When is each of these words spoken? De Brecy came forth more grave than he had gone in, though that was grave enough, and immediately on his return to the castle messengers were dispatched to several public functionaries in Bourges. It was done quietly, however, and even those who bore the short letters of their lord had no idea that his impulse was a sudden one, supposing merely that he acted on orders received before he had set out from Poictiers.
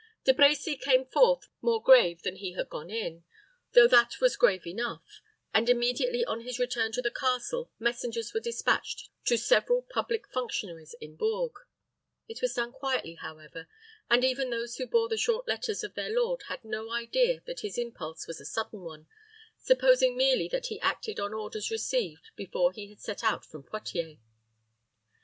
De 0.23 0.33
Brecy 0.33 0.81
came 0.81 1.05
forth 1.05 1.47
more 1.61 1.79
grave 1.79 2.23
than 2.23 2.37
he 2.37 2.53
had 2.53 2.69
gone 2.69 2.89
in, 2.89 3.23
though 3.73 3.87
that 3.87 4.19
was 4.19 4.35
grave 4.35 4.65
enough, 4.65 5.21
and 5.53 5.69
immediately 5.69 6.25
on 6.25 6.41
his 6.41 6.57
return 6.57 6.91
to 6.93 7.03
the 7.03 7.11
castle 7.11 7.69
messengers 7.77 8.33
were 8.33 8.39
dispatched 8.39 9.11
to 9.25 9.37
several 9.37 9.83
public 9.83 10.27
functionaries 10.27 10.95
in 10.99 11.15
Bourges. 11.15 11.67
It 12.27 12.41
was 12.41 12.55
done 12.55 12.71
quietly, 12.71 13.13
however, 13.13 13.67
and 14.09 14.23
even 14.25 14.49
those 14.49 14.77
who 14.77 14.87
bore 14.87 15.07
the 15.07 15.17
short 15.19 15.47
letters 15.47 15.83
of 15.83 15.93
their 15.93 16.09
lord 16.09 16.41
had 16.47 16.65
no 16.65 16.89
idea 16.91 17.41
that 17.45 17.59
his 17.59 17.77
impulse 17.77 18.25
was 18.25 18.41
a 18.41 18.43
sudden 18.45 18.81
one, 18.81 19.05
supposing 19.59 20.17
merely 20.17 20.47
that 20.47 20.65
he 20.65 20.81
acted 20.81 21.19
on 21.19 21.31
orders 21.31 21.69
received 21.69 22.31
before 22.35 22.71
he 22.71 22.89
had 22.89 22.99
set 23.01 23.23
out 23.23 23.45
from 23.45 23.61
Poictiers. 23.61 24.17